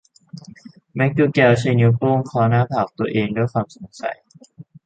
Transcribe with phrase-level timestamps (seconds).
[0.95, 4.15] แมคดูแกลใช้นิ้วโป้งเคาะหน้าผากตัวเองด้วยความสงสัย